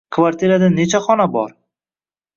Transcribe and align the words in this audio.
Kvartirada 0.15 0.69
nechta 0.79 1.03
xona 1.09 1.29
bor? 1.39 1.55